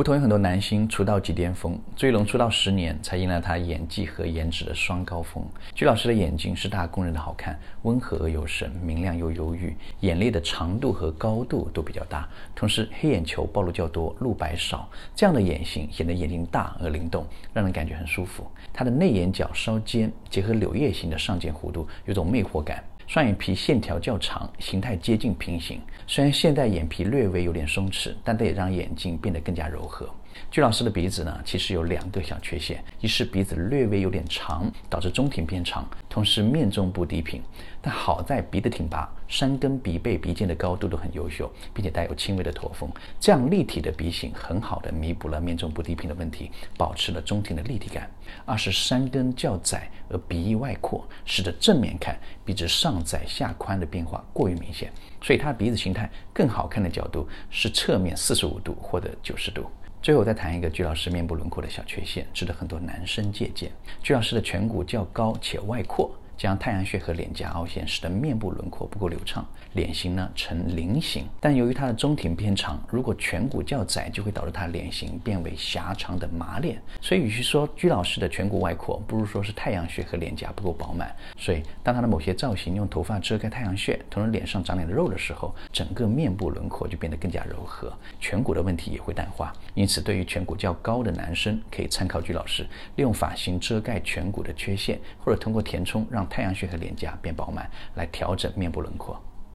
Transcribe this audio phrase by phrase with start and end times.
[0.00, 5.44] 不同于很多男星出道即巅峰，朱一龙出道十年才迎来他演技和颜值的双高峰。
[5.74, 12.26] 鞠老师的眼睛是大公认的好看，温和而有神，明亮又忧郁，眼泪的长度和高度都比较大，
[12.56, 18.50] 同时黑眼球暴露较多，露白少，这样的眼型显得眼睛大而灵动，让人感觉很舒服。
[18.72, 22.82] 他的内眼角稍尖，结合柳叶形的上睑弧度，有种魅惑感。
[23.10, 25.80] 双眼皮线条较长，形态接近平行。
[26.06, 30.08] 虽然现代眼皮略微有点松弛，但这也让眼睛变得更加柔和。
[30.48, 37.42] 鞠老师的鼻子呢，其实有两个小缺陷：一是鼻子略微有点长，导致中庭偏长；同时面中部低平。
[37.82, 48.08] 但好在鼻子挺拔，山根、鼻背、鼻尖的高度都很优秀，并且带有轻微的驼峰，这样立体的鼻型很好的弥补了面中部低平的问题，保持了中庭的立体感。
[48.44, 54.92] 二是山根较窄而鼻翼外扩，使得正面看鼻子上窄下宽的变化过于明显，
[55.22, 59.64] 所以他鼻子形态更好看的角度是侧面四十五度或者九十度。
[60.02, 63.70] 最后再谈一个鞠老师面部轮廓的小缺陷，值得很多男生借鉴。
[64.02, 66.10] 鞠老师的颧骨较高且外扩。
[66.40, 71.26] 将太阳穴和脸颊凹陷，使得面部轮廓不够流畅，脸型呢呈菱形。
[71.38, 76.80] 但由于它的中庭偏长，如果颧骨较窄，就会导致他脸型变为狭长的马脸。
[76.98, 81.14] 所以与其说鞠老师的颧骨外扩，不如说是太阳穴和脸颊不够饱满。
[81.36, 89.52] 所以当他的某些造型用头发遮盖太阳穴，同时脸上长点肉的时候，整个面部轮廓就变得更加柔和，颧骨的问题也会淡化。
[89.74, 92.62] 因此，对于颧骨较高的男生，可以参考鞠老师，
[92.96, 96.26] 利用发型遮盖颧骨的缺陷，或者通过填充让。
[96.30, 99.20] 太阳穴和脸颊变饱满，来调整面部轮廓。